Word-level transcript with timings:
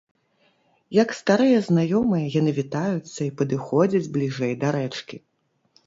Як 0.99 1.13
старыя 1.19 1.59
знаёмыя 1.67 2.33
яны 2.39 2.51
вітаюцца 2.63 3.15
і 3.29 3.31
падыходзяць 3.43 4.07
бліжэй 4.17 4.53
да 4.65 4.77
рэчкі. 4.79 5.17